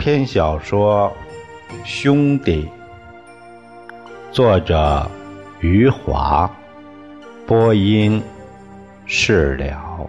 [0.00, 1.14] 篇小说
[1.84, 2.66] 《兄弟》，
[4.32, 5.06] 作者
[5.60, 6.50] 余华，
[7.46, 8.22] 播音
[9.04, 10.08] 释了。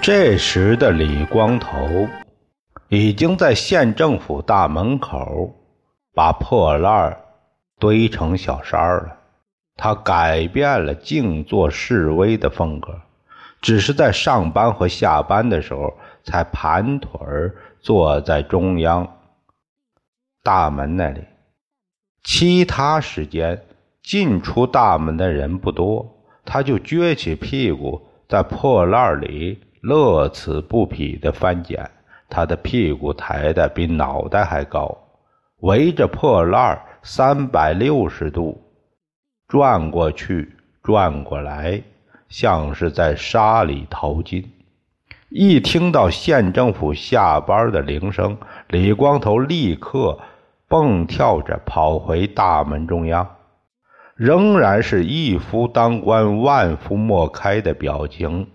[0.00, 2.08] 这时的李光头
[2.96, 5.54] 已经在县政府大门口
[6.14, 7.14] 把破烂
[7.78, 9.18] 堆成小山了。
[9.76, 12.98] 他改变了静坐示威的风格，
[13.60, 15.92] 只是在上班和下班的时候
[16.24, 17.10] 才盘腿
[17.80, 19.18] 坐在中央
[20.42, 21.20] 大门那里。
[22.24, 23.62] 其他时间
[24.02, 26.16] 进出大门的人不多，
[26.46, 29.62] 他就撅起屁股在破烂里。
[29.82, 31.88] 乐此不疲地翻捡，
[32.28, 34.96] 他的屁股抬得比脑袋还高，
[35.60, 38.60] 围着破烂三百六十度
[39.48, 41.82] 转过去转过来，
[42.28, 44.52] 像是在沙里淘金。
[45.28, 48.36] 一听到县政府下班的铃声，
[48.68, 50.18] 李光头立刻
[50.68, 53.36] 蹦跳着跑回大门中央，
[54.14, 58.48] 仍然是一夫当关万夫莫开的表情。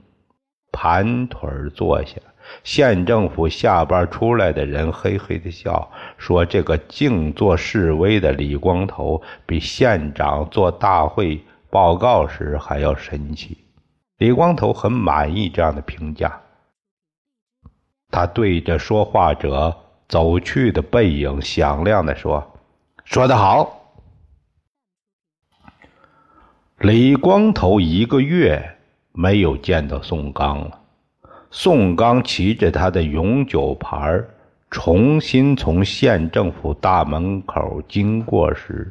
[0.72, 2.16] 盘腿坐下，
[2.64, 13.58] 县政府下班出来的人嘿嘿的笑，说：“这个静坐示威的李光头，比县长做大会报告时还要神气。”
[14.18, 16.40] 李光头很满意这样的评价。
[18.10, 19.76] 他对着说话者
[20.08, 22.52] 走去的背影响亮的说
[23.06, 23.78] ：“说得好。”
[26.80, 28.78] 李光头一个月。
[29.14, 30.81] 没有见到宋刚了。
[31.54, 34.24] 宋刚骑着他的永久牌
[34.70, 38.90] 重新从县政府大门口经过时，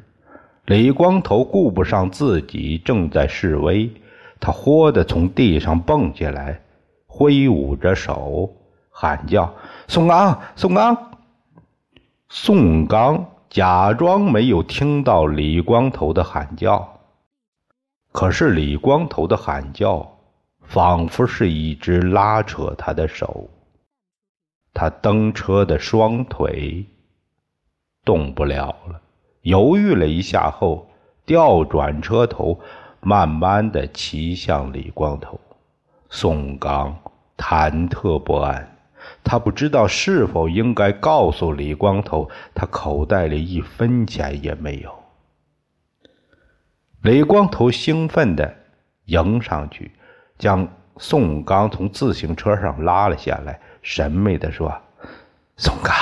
[0.67, 3.91] 李光头顾不上自己正在示威，
[4.39, 6.61] 他豁地从地上蹦起来，
[7.07, 8.55] 挥舞着手
[8.91, 9.55] 喊叫
[9.89, 10.95] ：“宋刚，宋刚！”
[12.29, 16.87] 宋刚假装没有听到李光头的喊叫。
[18.13, 20.19] 可是李光头的喊叫，
[20.71, 23.51] 仿佛是一只拉扯他的手。
[24.73, 26.87] 他蹬车的双腿
[28.05, 29.01] 动不了了，
[29.43, 30.89] 犹豫了一下后，
[31.27, 32.61] 调转车头，
[33.01, 35.41] 慢慢的骑向李光头。
[36.09, 36.97] 宋刚
[37.37, 38.77] 忐忑不安，
[39.25, 44.95] 他不知道是否应该告诉李光头，他口袋里一分钱也没有。
[47.03, 48.55] 李光头兴奋地
[49.07, 49.91] 迎上去，
[50.41, 54.75] 将宋刚从自行车上拉了下来，神秘地说
[55.59, 55.95] ：“宋刚，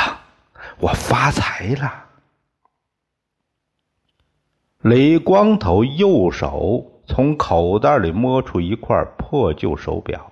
[0.78, 2.04] 我发财了。”
[4.82, 10.30] 李光头右手从口袋里摸出一块破旧手表，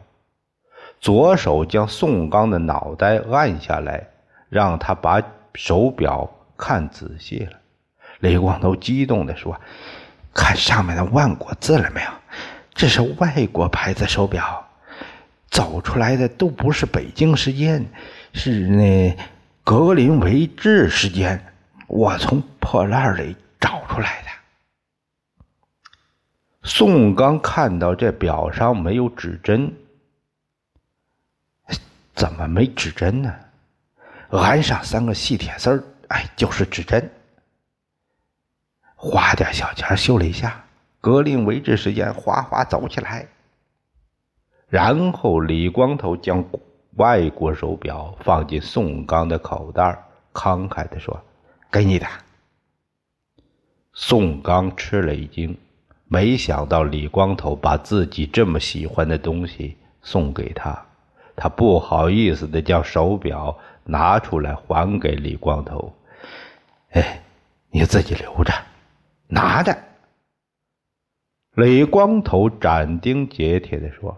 [1.01, 4.09] 左手将宋刚的脑袋按下来，
[4.49, 5.21] 让他把
[5.55, 7.59] 手表看仔细了。
[8.21, 9.61] 李光头激动地说。
[10.39, 12.11] 看上面的万国字了没有？
[12.77, 14.69] 这是外国牌子手表，
[15.51, 17.85] 走出来的都不是北京时间，
[18.35, 19.17] 是那
[19.65, 21.43] 格林维治时间。
[21.87, 24.29] 我从破烂里找出来的。
[26.65, 29.73] 宋刚看到这表上没有指针，
[32.15, 33.35] 怎么没指针呢？
[34.31, 37.09] 安上三个细铁丝儿，哎，就是指针。
[38.97, 40.66] 花点小钱修了一下，
[41.07, 43.29] 格林维治时间哗哗走起来。
[44.69, 46.45] 然后李光头将
[46.95, 49.97] 外国手表放进宋刚的口袋，
[50.35, 51.17] 慷慨地说
[51.71, 52.09] ：“给你的。”
[53.95, 55.57] 宋刚吃了一惊，
[56.09, 60.77] 没想到李光头把自己这么喜欢的东西送给他，
[61.37, 65.95] 他不好意思的将手表拿出来还给李光头
[66.91, 67.23] ：“哎，
[67.71, 68.53] 你自己留着。”
[69.31, 69.73] 拿着。
[71.57, 74.15] 李光头斩钉截铁的说：“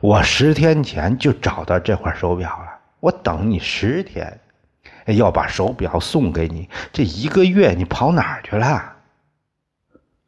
[0.00, 4.40] 我十天前就找到这块手表了，我等你十天，
[5.04, 6.66] 要把手表送给你。
[6.90, 8.94] 这一个月你跑哪儿去了？”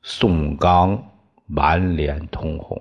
[0.02, 1.02] 宋刚
[1.46, 2.78] 满脸通红，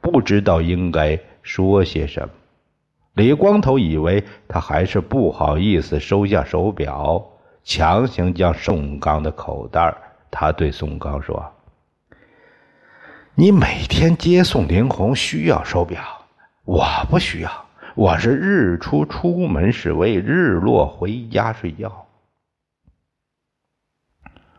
[0.00, 2.30] 不知道应该说些什么。
[3.12, 7.22] 李光头以为他还是不好意思收下手表，
[7.62, 9.94] 强行将宋刚的口袋
[10.30, 11.44] 他对宋刚说
[13.34, 16.02] ：“你每天接送林红需要手表，
[16.64, 17.50] 我不需要。
[17.94, 22.06] 我是日出出门是为日落回家睡觉。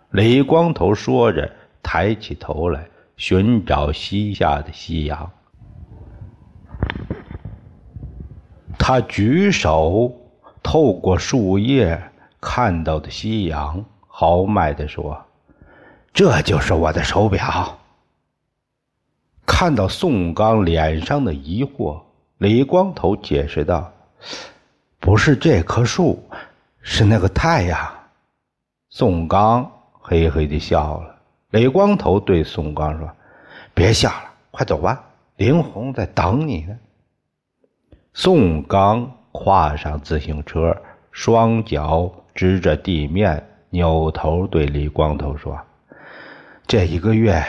[0.09, 1.51] 李光头说着，
[1.83, 5.31] 抬起头来寻找西下的夕阳。
[8.79, 10.11] 他举手
[10.63, 12.01] 透过树叶
[12.41, 15.23] 看到的夕阳，豪迈地说
[16.11, 17.77] ：“这就是我的手表。”
[19.45, 22.01] 看到宋刚脸上的疑惑，
[22.38, 23.92] 李光头解释道
[25.00, 26.24] ：“不是这棵树，
[26.81, 27.78] 是那个太阳。”
[28.90, 29.69] 宋刚
[30.00, 31.16] 嘿嘿的笑了。
[31.50, 33.10] 李光头对宋刚说
[33.74, 35.04] ：“别笑了，快走吧，
[35.36, 36.78] 林红在等你呢。”
[38.13, 40.75] 宋刚跨上自行车，
[41.12, 45.60] 双脚支着地面，扭头对李光头说
[46.66, 47.44] ：“这一个月，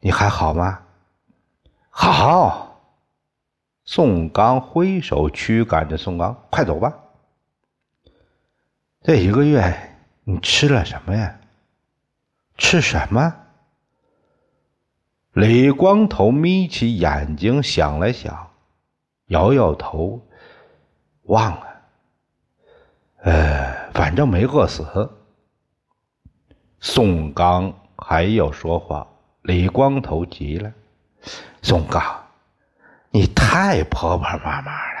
[0.00, 0.80] 你还好吗？”
[2.00, 2.80] 好，
[3.84, 6.96] 宋刚挥手驱赶着宋刚，快走吧。
[9.02, 11.40] 这一个月你吃了什么呀？
[12.56, 13.34] 吃什么？
[15.32, 18.52] 李光头眯起眼睛想了想，
[19.26, 20.24] 摇摇头，
[21.24, 21.66] 忘了。
[23.22, 25.10] 呃，反正没饿死。
[26.78, 29.08] 宋刚还要说话，
[29.42, 30.72] 李光头急了。
[31.62, 32.02] 宋刚，
[33.10, 34.98] 你太婆婆妈妈了。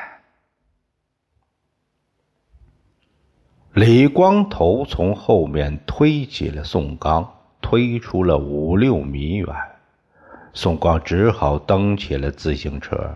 [3.72, 9.54] 李光头从后面推起了宋刚，推出了五六米远。
[10.52, 13.14] 宋刚只好蹬起了自行车。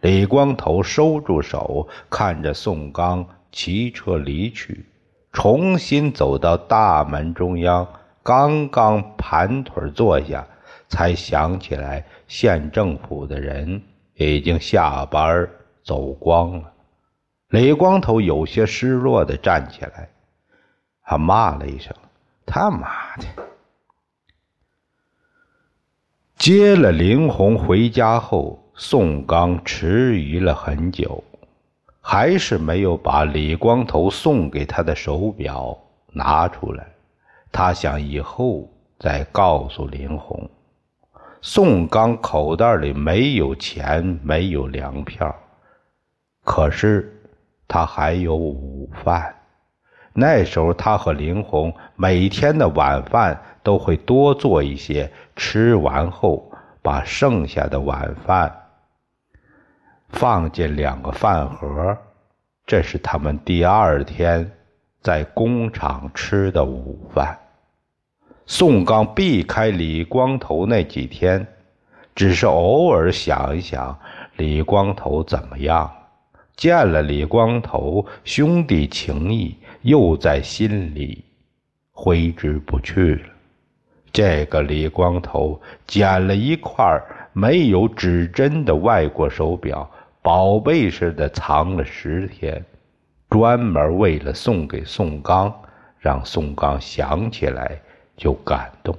[0.00, 4.86] 李光头收住手，看着宋刚骑车离去，
[5.32, 7.86] 重新走到大门中央，
[8.22, 10.46] 刚刚盘腿坐下。
[10.88, 13.82] 才想起来，县政府的人
[14.14, 15.50] 已经下班
[15.82, 16.72] 走光了。
[17.48, 20.08] 李光头有些失落的站起来，
[21.02, 21.92] 他骂了一声
[22.46, 23.24] ：“他妈的！”
[26.38, 31.24] 接了林红回家后，宋刚迟疑了很久，
[32.00, 35.76] 还是没有把李光头送给他的手表
[36.12, 36.86] 拿出来。
[37.50, 38.68] 他想以后
[39.00, 40.48] 再告诉林红。
[41.42, 45.34] 宋刚口袋里没有钱，没有粮票，
[46.44, 47.10] 可是
[47.66, 49.34] 他还有午饭。
[50.12, 56.50] 那时候，他和林红每天的晚饭都会多做一些，吃完后
[56.82, 58.54] 把剩下的晚饭
[60.10, 61.96] 放进两个饭盒，
[62.66, 64.50] 这是他们第二天
[65.00, 67.38] 在工厂吃的午饭。
[68.52, 71.46] 宋刚避开李光头那几天，
[72.16, 73.96] 只是偶尔想一想
[74.38, 75.88] 李光头怎么样。
[76.56, 81.24] 见了李光头，兄弟情谊又在心里
[81.92, 83.22] 挥之不去了。
[84.12, 87.00] 这个李光头捡了一块
[87.32, 89.88] 没有指针的外国手表，
[90.22, 92.64] 宝贝似的藏了十天，
[93.30, 95.54] 专门为了送给宋刚，
[96.00, 97.80] 让宋刚想起来。
[98.20, 98.94] 就感动。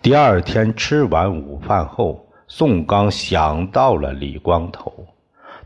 [0.00, 5.04] 第二天吃完午饭后，宋刚想到了李光头，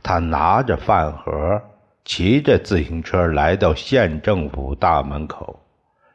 [0.02, 1.60] 他拿着饭盒，
[2.02, 5.60] 骑着自行车来到县政府大门口。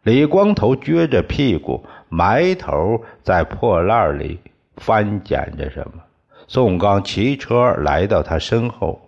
[0.02, 4.40] 李光头撅着屁股，埋头在破烂里
[4.78, 6.02] 翻捡着什么。
[6.48, 9.00] 宋刚骑车来到他身后，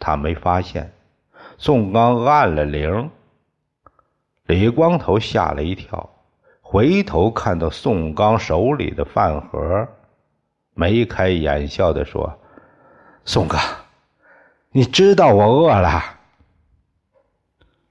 [0.00, 0.90] 他没发现。
[1.56, 3.08] 宋刚按了铃。
[4.46, 6.08] 李光头吓了一跳，
[6.62, 9.88] 回头看到宋刚手里的饭盒，
[10.74, 12.38] 眉开眼笑的说
[13.26, 13.58] ：“宋哥，
[14.70, 16.00] 你知道我饿了。”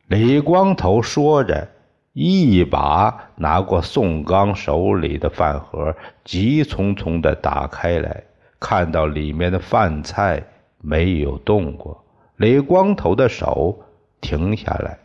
[0.07, 1.67] 李光头说着，
[2.13, 5.93] 一把拿过宋刚手里的饭盒，
[6.23, 8.23] 急匆匆的打开来，
[8.61, 10.41] 看到里面的饭菜
[10.77, 12.05] 没有动过，
[12.37, 13.77] 李光头的手
[14.21, 14.99] 停下来。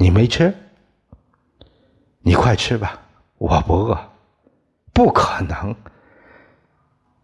[0.00, 0.54] 你没吃，
[2.20, 3.00] 你快吃吧，
[3.36, 3.98] 我不饿。
[4.94, 5.74] 不可能。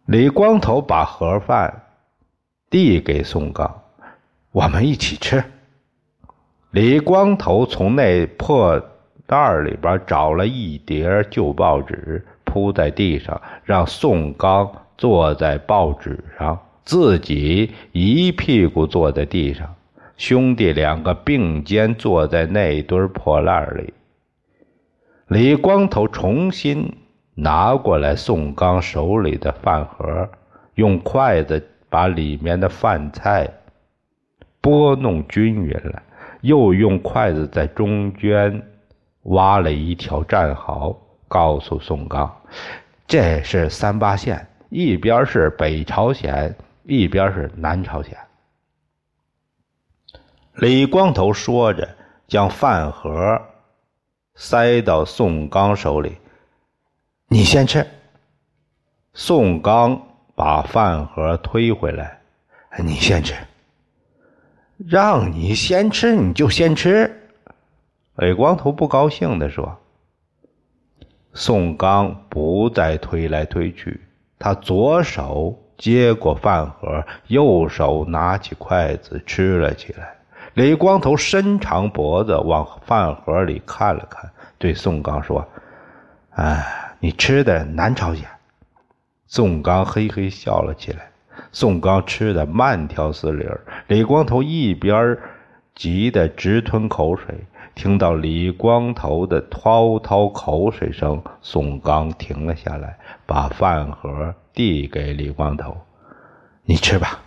[0.06, 1.82] 李光头把盒饭
[2.68, 3.82] 递给宋刚，
[4.50, 5.42] 我们一起吃。
[6.72, 8.80] 李光头从那破
[9.24, 19.74] 袋里边找了一叠旧报纸，铺在地上，让宋刚坐在报纸上，自己一屁股坐在地上。
[20.16, 23.92] 兄弟两个并肩坐在那堆破烂里。
[25.26, 26.96] 李光头重新
[27.34, 30.28] 拿过来宋刚手里的饭盒，
[30.74, 33.50] 用筷子把里面的饭菜
[34.60, 36.02] 拨弄均匀了，
[36.42, 38.62] 又用筷子在中间
[39.22, 42.32] 挖了一条战壕，告诉宋刚
[43.08, 46.54] ：“这是三八线，一边是北朝鲜，
[46.84, 48.16] 一边是南朝鲜。”
[50.54, 51.96] 李光头说着，
[52.28, 53.42] 将饭盒
[54.36, 56.16] 塞到宋刚手里
[57.28, 57.84] ：“你先吃。”
[59.14, 60.00] 宋刚
[60.36, 62.20] 把饭盒推回来
[62.78, 63.34] ：“你先吃。”
[64.86, 67.28] 让你先吃，你就先吃。
[68.16, 69.76] 李光头不高兴地说
[71.34, 74.00] ：“宋刚不再推来推去，
[74.38, 80.14] 他左手接过饭盒，右手拿起筷子吃了起来。”
[80.54, 85.46] 李光头伸长脖子往饭盒里看了看，对宋刚说
[86.30, 88.24] ：“哎，你吃的南朝鲜。”
[89.26, 91.10] 宋刚嘿嘿笑了起来。
[91.50, 93.44] 宋刚吃的慢条斯理
[93.88, 95.18] 李光头一边
[95.74, 97.44] 急得直吞口水。
[97.74, 102.96] 听到李光头的滔滔口水声，宋刚停了下来，
[103.26, 105.76] 把饭盒递给李光头
[106.62, 107.20] ：“你吃吧。”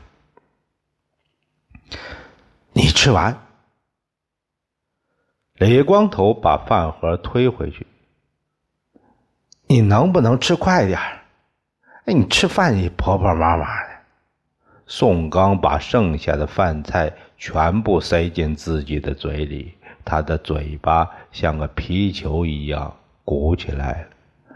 [2.78, 3.36] 你吃完，
[5.56, 7.88] 李光头把饭盒推回去。
[9.66, 11.00] 你能不能吃快点
[12.06, 13.90] 哎，你吃饭也婆婆妈妈的。
[14.86, 19.74] 宋刚把剩下的饭菜全部塞进自己的嘴里，
[20.06, 24.08] 他的嘴巴像个皮球一样鼓起来了。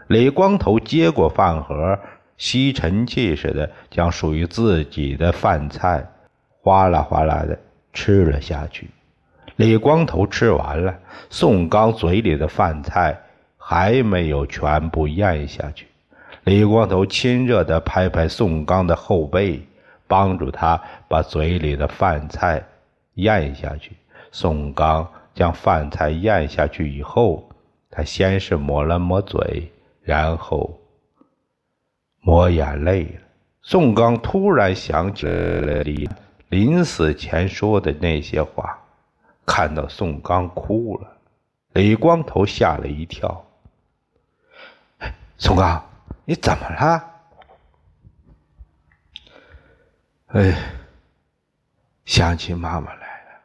[0.06, 1.98] 李光头接过饭盒，
[2.36, 6.08] 吸尘器似的将属于自己的饭菜
[6.62, 7.58] 哗啦哗啦的。
[7.92, 8.88] 吃了下去，
[9.56, 13.20] 李光头吃完了，宋刚嘴里的饭菜
[13.58, 15.86] 还没有全部咽下去。
[16.44, 19.60] 李光头亲热地拍拍宋刚的后背，
[20.08, 22.64] 帮助他把嘴里的饭菜
[23.14, 23.92] 咽下去。
[24.32, 27.48] 宋刚将饭菜咽下去以后，
[27.90, 29.70] 他先是抹了抹嘴，
[30.02, 30.80] 然后
[32.20, 33.20] 抹眼泪了。
[33.60, 36.08] 宋刚突然想起了李。
[36.52, 38.78] 临死前说的那些话，
[39.46, 41.16] 看到宋刚哭了，
[41.72, 43.42] 李光头吓了一跳。
[45.38, 45.82] 宋刚，
[46.26, 47.10] 你怎么了？
[50.26, 50.54] 哎，
[52.04, 53.40] 想起妈妈来了。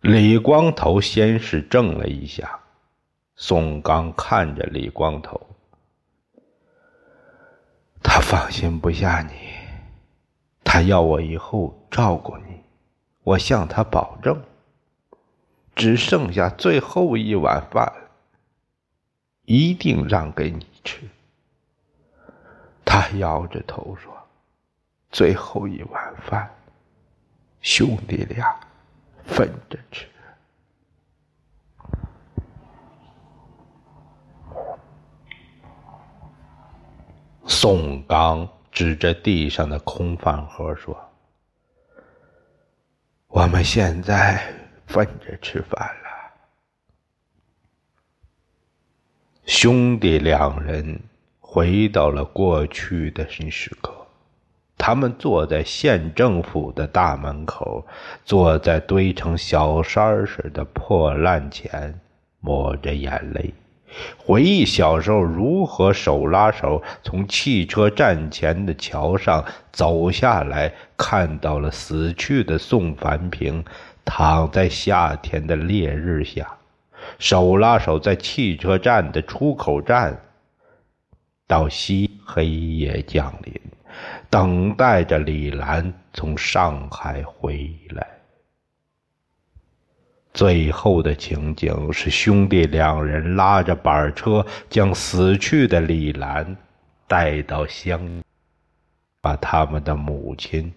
[0.00, 2.58] 李光头先是怔了一下，
[3.36, 5.40] 宋刚看着李光头，
[8.02, 9.43] 他放心不下你。
[10.74, 12.60] 他要我以后照顾你，
[13.22, 14.42] 我向他保证，
[15.76, 17.92] 只剩下最后一碗饭，
[19.44, 21.08] 一定让给你吃。
[22.84, 24.12] 他摇着头说
[25.12, 26.52] ：“最后一碗饭，
[27.60, 28.58] 兄弟俩
[29.24, 30.08] 分着吃。”
[37.46, 38.48] 宋刚。
[38.74, 40.98] 指着地上的空饭盒说
[43.28, 44.52] ：“我们现在
[44.84, 46.34] 分着吃饭了。”
[49.46, 51.00] 兄弟两人
[51.38, 53.94] 回到了过去的新时刻，
[54.76, 57.86] 他们坐在县政府的大门口，
[58.24, 62.00] 坐在堆成小山似的破烂前，
[62.40, 63.54] 抹着眼泪。
[64.16, 73.64] 回忆小时候如何手拉手从汽车站前的桥上走下来，看到了死去的宋凡平
[74.04, 76.46] 躺在夏天的烈日下，
[77.18, 80.20] 手拉手在汽车站的出口站，
[81.46, 83.60] 到西黑夜降临，
[84.28, 88.13] 等待着李兰从上海回来。
[90.34, 96.56] 最后的情景是兄弟两人拉着板车，将死去的李兰
[97.06, 98.20] 带到乡，
[99.20, 100.74] 把他们的母亲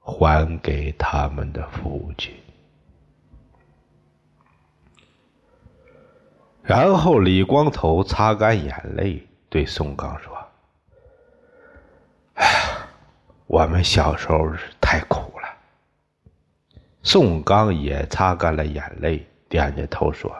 [0.00, 2.32] 还给他们的父亲。
[6.62, 10.34] 然后李光头擦干眼泪，对宋刚说
[12.36, 12.46] ：“哎，
[13.46, 15.30] 我们小时候是太苦。”
[17.10, 20.30] 宋刚也擦干了眼泪，点着头说：“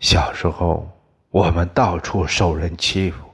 [0.00, 0.86] 小时候
[1.30, 3.24] 我们到处受人欺负，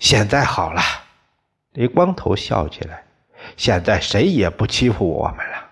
[0.00, 0.82] 现在好了。”
[1.74, 3.04] 李光头笑起来
[3.56, 5.70] ：“现在谁也不欺负我们了。”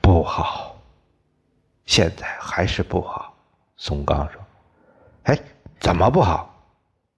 [0.00, 0.80] 不好，
[1.86, 3.34] 现在还是不好。
[3.76, 4.40] 宋刚说
[5.24, 5.36] ：“哎，
[5.80, 6.48] 怎么不好？”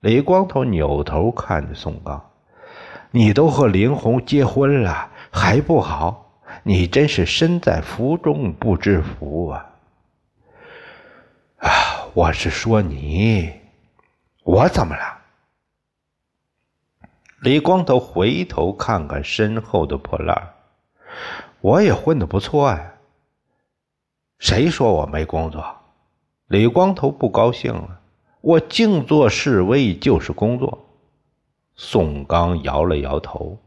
[0.00, 2.30] 李光头扭头看着宋刚
[3.12, 6.40] ：“你都和林红结婚了，还不好？
[6.62, 9.70] 你真是身在福中不知福啊！”
[11.60, 11.68] 啊，
[12.14, 13.52] 我是说你，
[14.44, 15.18] 我怎么了？
[17.42, 20.54] 李光头回头看看身后的破烂
[21.60, 22.94] 我也混得不错呀。
[24.38, 25.62] 谁说我没工作？
[26.46, 28.00] 李光头不高兴了。
[28.40, 30.86] 我静坐示威就是工作。
[31.74, 33.58] 宋刚摇了摇头，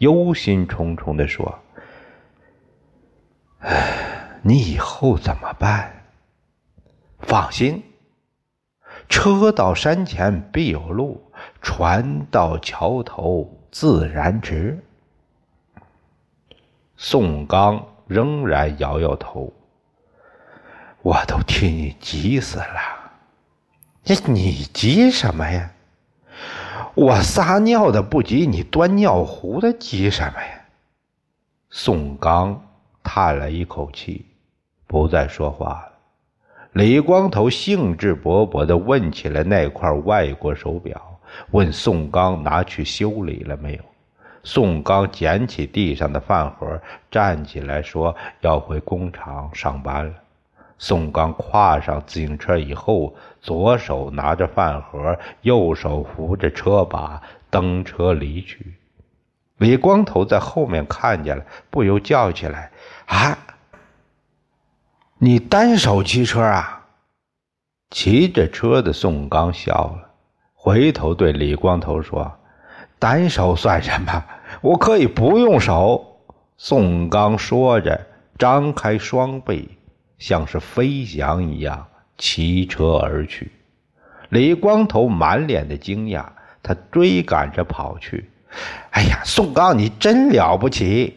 [0.00, 1.58] 忧心忡忡的说
[3.60, 6.04] ：“哎，你以后怎么办？
[7.18, 7.82] 放心，
[9.10, 11.30] 车到山前必有路，
[11.60, 14.82] 船到桥头自然直。”
[16.96, 19.52] 宋刚仍然摇摇头，
[21.02, 23.12] 我都替你急死了。
[24.04, 25.70] 你你急什么呀？
[26.94, 30.60] 我撒尿的不急，你端尿壶的急什么呀？
[31.70, 32.60] 宋刚
[33.02, 34.26] 叹了一口气，
[34.86, 35.92] 不再说话了。
[36.72, 41.00] 李光头兴致勃勃地问起了那块外国手表，
[41.52, 43.82] 问宋刚拿去修理了没有。
[44.42, 46.80] 宋刚捡起地上的饭盒，
[47.10, 50.14] 站起来说：“要回工厂上班了。”
[50.82, 57.20] 宋刚跨上自行车以后，左手拿着饭盒，右手扶着车把，
[57.50, 58.76] 登车离去。
[59.58, 62.72] 李光头在后面看见了，不由叫起来
[63.04, 63.36] ：“啊，
[65.18, 66.86] 你单手骑车啊？”
[67.92, 70.10] 骑着车的宋刚笑了，
[70.54, 72.38] 回头对李光头说
[72.98, 74.24] ：“单手算什么？
[74.62, 76.06] 我可以不用手。”
[76.56, 78.06] 宋刚说着，
[78.38, 79.76] 张开双臂。
[80.20, 83.50] 像是飞翔一样骑车而去，
[84.28, 86.26] 李光头满脸的惊讶，
[86.62, 88.30] 他追赶着跑去。
[88.90, 91.16] 哎呀，宋刚，你真了不起！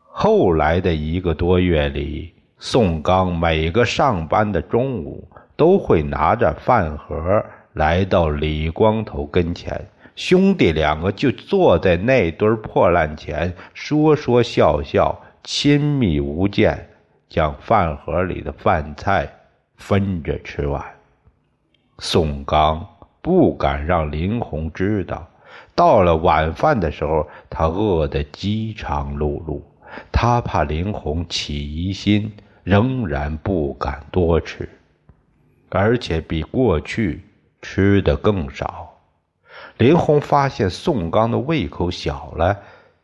[0.00, 7.44] 后来的一个多月里，宋刚每个上班的中午都会拿着饭盒
[7.74, 15.22] 来到李光头跟前，兄弟两个就坐在那堆破烂前说说笑笑。
[15.42, 16.88] 亲密无间，
[17.28, 19.30] 将饭盒里的饭菜
[19.76, 20.84] 分着吃完。
[21.98, 22.86] 宋刚
[23.22, 25.28] 不敢让林红知道，
[25.74, 29.60] 到了晚饭的时候，他饿得饥肠辘辘，
[30.12, 34.68] 他怕林红起疑心，仍然不敢多吃，
[35.70, 37.24] 而且比过去
[37.62, 38.94] 吃的更少。
[39.76, 42.58] 林红发现宋刚的胃口小了。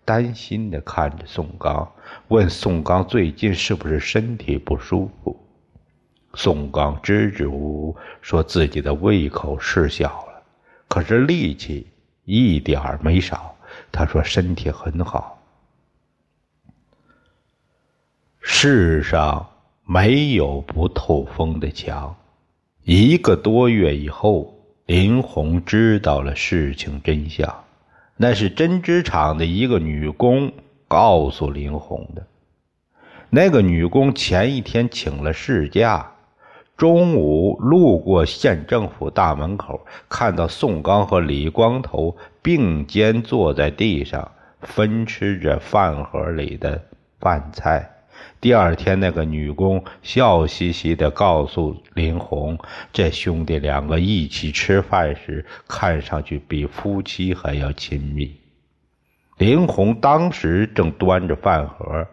[0.06, 1.90] 担心的看着宋刚，
[2.28, 5.36] 问宋刚最近是不是身体不舒服。
[6.34, 10.42] 宋刚支支吾吾说自己的胃口是小了，
[10.88, 11.86] 可是力气
[12.24, 13.54] 一点儿没少。
[13.92, 15.40] 他说身体很好。
[18.40, 19.46] 世上
[19.84, 22.14] 没有不透风的墙。
[22.82, 24.54] 一个多月以后，
[24.86, 27.64] 林红知道了事情真相。
[28.16, 30.52] 那是针织厂的一个女工
[30.88, 32.26] 告诉林红的。
[33.30, 36.12] 那个女工前一天请了事假，
[36.76, 46.80] 中午路过县政府大门口，看到宋刚和李光头并肩坐在地上分吃着饭盒里的
[47.18, 47.90] 饭菜。
[48.40, 52.58] 第二天，那个女工笑嘻嘻地告诉林红
[52.92, 58.36] ：“这兄弟两个一起吃饭时，看上去比夫妻还要亲密。”
[59.36, 62.06] 林红当时正端着饭盒，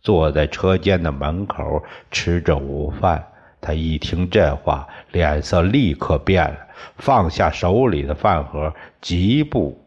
[0.00, 3.26] 坐在车间的门口吃着午饭。
[3.60, 6.56] 他一听这话，脸色立刻变了，
[6.96, 9.80] 放下手里的饭盒，疾步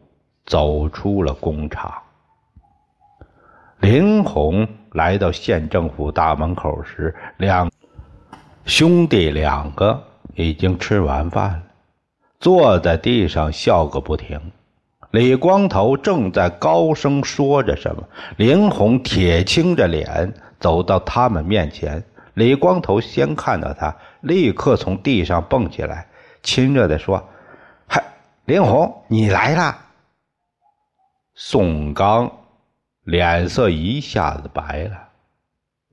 [0.44, 1.92] 走出了工厂。
[3.80, 4.66] 林红。
[4.92, 7.70] 来到县政府大门口时，两
[8.64, 10.02] 兄弟两个
[10.34, 11.62] 已经吃完饭了，
[12.40, 14.40] 坐在地上笑个不停。
[15.10, 18.02] 李光头正在高声说着什么，
[18.36, 22.02] 林红铁青着脸走到他们面前。
[22.34, 26.08] 李光头先看到他，立刻从地上蹦起来，
[26.42, 27.28] 亲热地说
[27.88, 28.02] ：“嗨，
[28.44, 29.78] 林红，你来了。”
[31.34, 32.30] 宋刚。
[33.04, 35.10] 脸色一下子白了，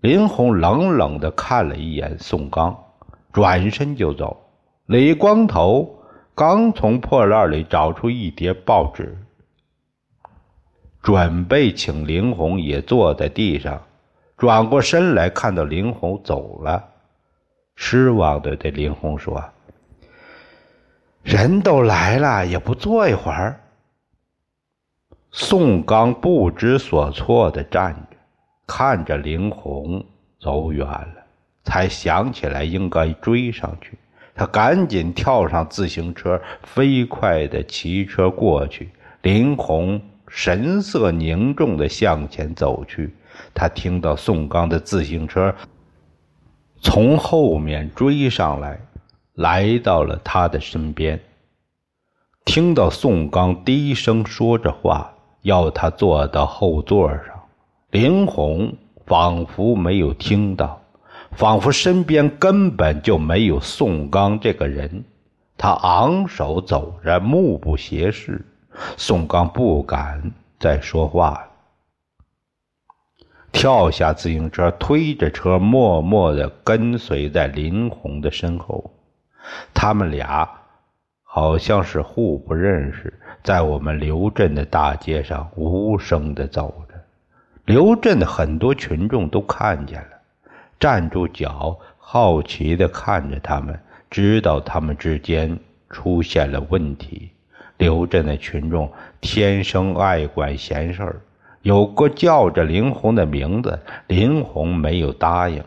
[0.01, 2.75] 林红冷冷的看了一眼宋刚，
[3.31, 4.49] 转身就走。
[4.87, 5.99] 李光头
[6.35, 9.15] 刚从破烂里找出一叠报纸，
[11.01, 13.83] 准备请林红也坐在地上，
[14.35, 16.83] 转过身来看到林红走了，
[17.75, 19.43] 失望的对林红说
[21.21, 23.59] ：“人都来了，也不坐一会儿。
[25.29, 28.17] 宋刚不知所措的站着，
[28.65, 30.03] 看着林红
[30.39, 31.15] 走远了，
[31.63, 33.99] 才想起来应该追上去。
[34.35, 38.89] 他赶紧跳上自行车，飞快的骑车过去。
[39.21, 43.13] 林红神色凝重的向前走去。
[43.53, 45.55] 他听到宋刚的自行车
[46.81, 48.79] 从后面追上来，
[49.33, 51.19] 来到了他的身边。
[52.45, 57.25] 听到宋刚低声说着话，要他坐到后座上。
[57.89, 60.82] 林红仿佛没有听到。
[61.35, 65.03] 仿佛身边根本就没有宋刚这个人，
[65.57, 68.45] 他昂首走着，目不斜视。
[68.97, 71.47] 宋刚不敢再说话了，
[73.51, 78.91] 跳下自行车，推着车，默默地跟随在林红的身后。
[79.73, 80.49] 他们俩
[81.23, 86.95] 好像是互不认识，在我们刘镇的大街上无声地走着。
[87.65, 90.07] 刘镇的很多群众都看见了。
[90.83, 95.57] 站住脚，好奇地看着他们，知道他们之间
[95.89, 97.29] 出现了问题。
[97.77, 98.91] 刘镇的群众
[99.21, 101.21] 天生爱管闲事儿，
[101.61, 105.63] 有个叫着林红的名字，林红没有答应，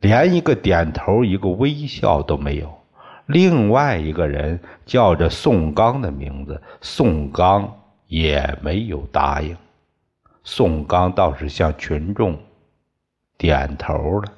[0.00, 2.72] 连一个点头、一个微笑都没有。
[3.26, 7.70] 另外一个人叫着宋刚的名字，宋刚
[8.06, 9.54] 也没有答应。
[10.44, 12.38] 宋刚倒是向群众。
[13.42, 14.32] 点头了，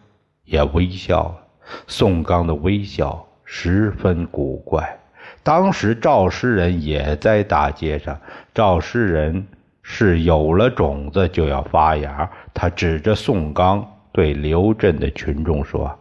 [0.45, 1.47] 也微笑了。
[1.87, 4.99] 宋刚的微笑十分古怪。
[5.43, 8.19] 当时赵诗人也在大街上。
[8.55, 9.47] 赵诗人
[9.83, 12.31] 是有了种子就要发芽。
[12.55, 15.95] 他指着宋刚对刘镇的群众说：“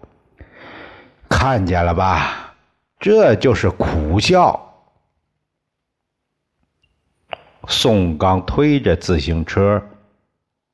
[1.28, 2.54] 看见了吧？
[3.02, 4.58] 这就是苦笑。”
[7.68, 9.84] 宋刚推着自行车，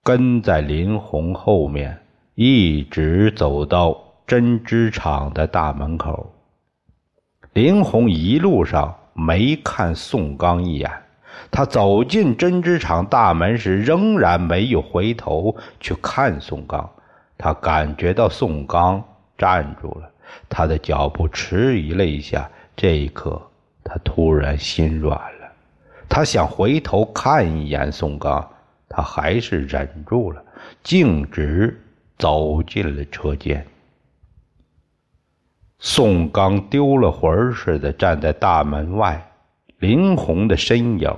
[0.03, 1.99] 跟在林红后面。
[2.41, 6.33] 一直走到针织厂的大门口，
[7.51, 10.89] 林红一路上没看宋刚一眼。
[11.51, 16.89] 他走进针织厂大门时，仍然没有回头去看宋刚。
[17.37, 19.03] 他感觉到宋刚
[19.37, 20.09] 站住了，
[20.47, 22.49] 他的脚步迟疑了一下。
[22.73, 23.41] 这一刻，
[23.83, 25.51] 他突然心软了。
[26.07, 28.49] 他想回头看一眼宋刚，
[28.87, 30.41] 他还是忍住了，
[30.81, 31.77] 径直。
[32.19, 33.65] 走进了车间，
[35.79, 39.31] 宋刚丢了魂儿似的站在大门外，
[39.77, 41.09] 林红的身影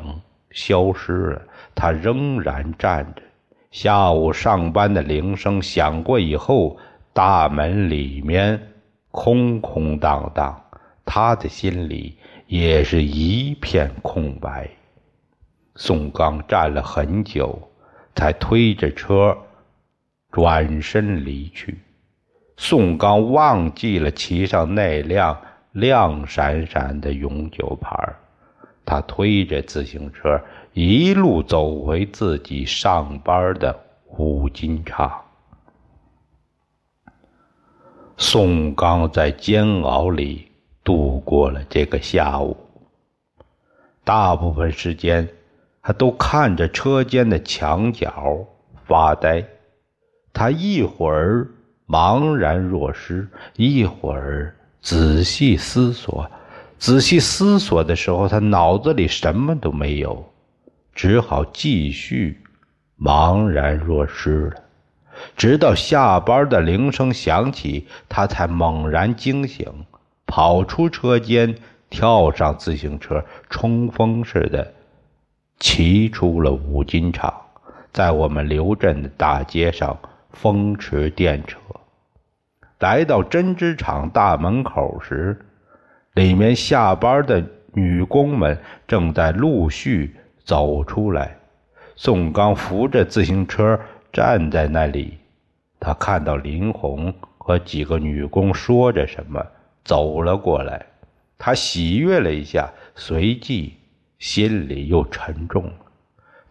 [0.52, 1.42] 消失了，
[1.74, 3.24] 他仍然站着。
[3.72, 6.78] 下午上班的铃声响过以后，
[7.14, 8.62] 大门里面
[9.10, 10.64] 空空荡荡，
[11.04, 14.70] 他的心里也是一片空白。
[15.76, 17.60] 宋刚站了很久，
[18.14, 19.36] 才推着车。
[20.32, 21.78] 转身离去，
[22.56, 25.38] 宋刚忘记了骑上那辆
[25.74, 28.16] 亮闪闪的永久牌
[28.86, 30.42] 他推着自行车
[30.74, 33.78] 一路走回自己上班的
[34.18, 35.22] 五金厂。
[38.18, 40.50] 宋刚在煎熬里
[40.84, 42.56] 度过了这个下午，
[44.04, 45.28] 大部分时间
[45.82, 48.46] 他都看着车间的墙角
[48.86, 49.44] 发呆。
[50.42, 51.48] 他一会儿
[51.88, 53.28] 茫然若失，
[53.58, 56.28] 一会儿仔细思索。
[56.80, 60.28] 仔细思索的时候，他脑子里什么都没有，
[60.96, 62.42] 只好继续
[63.00, 64.56] 茫然若失了。
[65.38, 69.68] 直到下班的铃声响起，他才猛然惊醒，
[70.26, 71.54] 跑出车间，
[71.92, 74.74] 跳上自行车，冲锋似的
[75.60, 77.32] 骑出了五金厂，
[77.94, 79.96] 在我们刘镇的大街上。
[80.34, 81.56] 风驰电掣，
[82.80, 85.40] 来到针织厂大门口时，
[86.14, 91.38] 里面下班的女工们正在陆续走出来。
[91.96, 93.80] 宋刚扶着自行车
[94.12, 95.18] 站在那里，
[95.80, 99.46] 他看到林红和几个女工说着什么，
[99.84, 100.86] 走了过来。
[101.38, 103.78] 他喜悦了一下，随即
[104.18, 105.74] 心里又沉重了。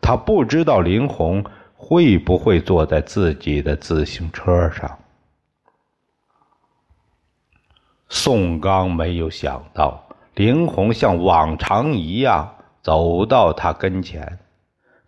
[0.00, 1.44] 他不知道林红。
[1.82, 4.98] 会不会坐在自己的自行车上？
[8.10, 14.38] 宋刚没有想到，林红像往常一样走到他跟前，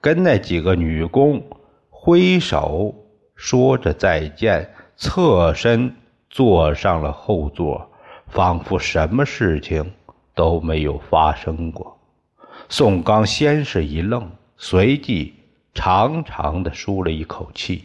[0.00, 1.44] 跟那几个女工
[1.90, 2.94] 挥手
[3.34, 5.94] 说着再见，侧身
[6.30, 7.90] 坐上了后座，
[8.28, 9.92] 仿佛什么事情
[10.34, 11.98] 都没有发生过。
[12.70, 15.34] 宋刚先是一愣，随即
[15.74, 17.84] 长长的舒了一口气，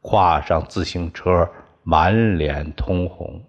[0.00, 1.48] 跨上自行车，
[1.82, 3.40] 满脸通红。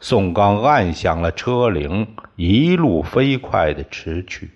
[0.00, 4.50] 宋刚按响了车铃，一路飞快的驰去。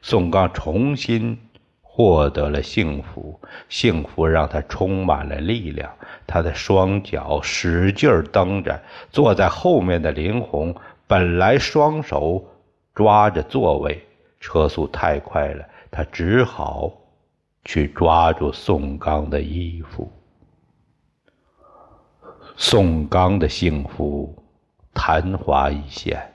[0.00, 1.38] 宋刚重新
[1.82, 5.90] 获得了幸福，幸福让他充满了力量。
[6.26, 10.74] 他的双脚使劲蹬着，坐在后面的林红
[11.06, 12.44] 本来双手
[12.94, 14.06] 抓着座位。
[14.40, 16.92] 车速太快了，他只好
[17.64, 20.10] 去抓住宋刚的衣服。
[22.56, 24.34] 宋刚的幸福
[24.92, 26.30] 昙花一现。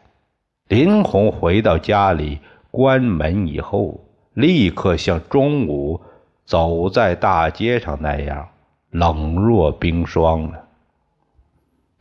[0.67, 2.39] 林红回到家里，
[2.69, 3.99] 关门以后，
[4.33, 6.01] 立刻像中午
[6.45, 8.47] 走在大街上那样
[8.91, 10.65] 冷若冰霜了。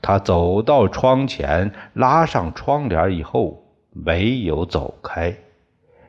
[0.03, 5.37] 他走到窗前，拉上窗帘以后，没有走开。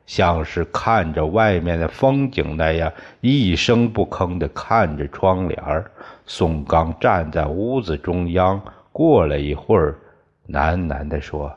[0.09, 2.91] 像是看着外面的风景那样，
[3.21, 5.91] 一声不吭地看着窗帘儿
[6.25, 8.59] 宋刚站在屋子中央，
[8.91, 9.99] 过了一会儿，
[10.47, 11.55] 喃喃地说：“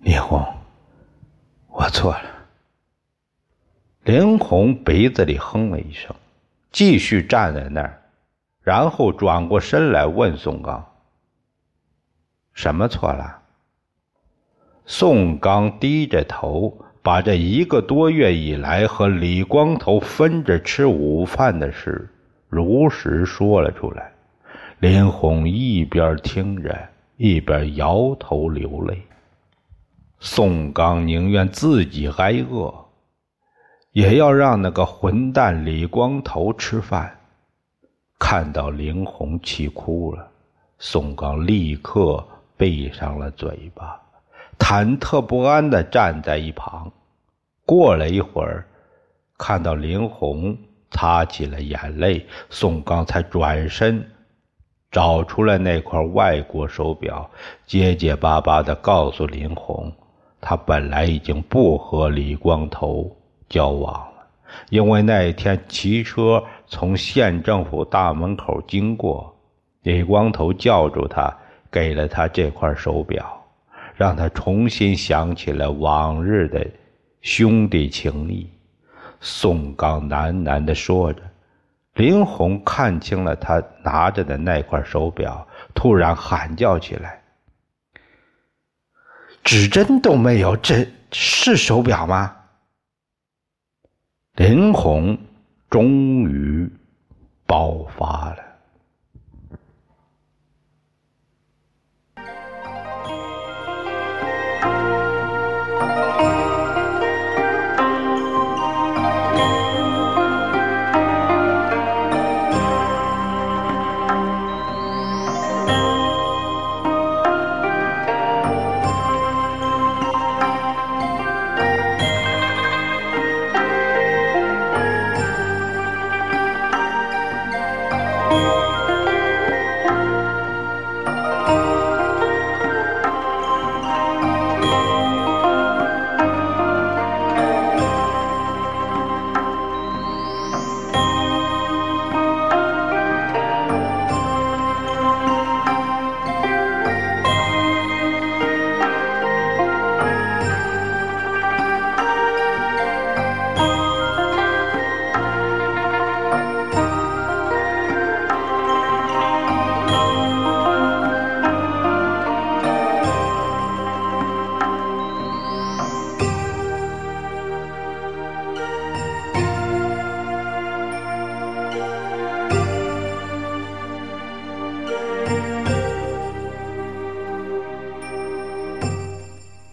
[0.00, 0.42] 林红，
[1.68, 2.24] 我错了。”
[4.04, 6.16] 林红鼻子里哼了一声，
[6.72, 8.00] 继续站在那儿，
[8.62, 10.82] 然后转过身来问宋刚
[12.54, 13.40] ：“什么错了？”
[14.88, 16.72] 宋刚低着头，
[17.02, 22.08] 把这一个多月以来和李光头分着吃午饭的事
[22.48, 24.12] 如实说了出来。
[24.78, 29.02] 林红一边听着，一边摇头流泪。
[30.20, 32.72] 宋刚宁愿自己挨饿，
[33.90, 37.12] 也要让那个混蛋李光头吃饭。
[38.18, 40.28] 看到林红气哭了，
[40.78, 42.24] 宋刚立刻
[42.56, 44.00] 闭上了嘴巴。
[44.58, 46.90] 忐忑不安地站在一旁，
[47.64, 48.66] 过了一会儿，
[49.38, 50.56] 看到林红
[50.90, 54.04] 擦起了眼泪，宋刚才转身
[54.90, 57.30] 找出来那块外国手表，
[57.66, 59.92] 结结巴巴地告诉林红，
[60.40, 63.14] 他本来已经不和李光头
[63.48, 64.26] 交往了，
[64.70, 69.32] 因为那一天骑车从县政府大门口经过，
[69.82, 71.32] 李光头叫住他，
[71.70, 73.45] 给了他这块手表。
[73.96, 76.64] 让他重新想起了往日的
[77.22, 78.48] 兄弟情谊。
[79.20, 81.22] 宋刚喃喃地说着，
[81.94, 87.22] 林红看清了他拿着的那块手表，突然喊叫起来
[89.42, 92.36] ：“指针都没有，这是手表吗？”
[94.36, 95.18] 林红
[95.70, 96.70] 终于
[97.46, 98.45] 爆发了。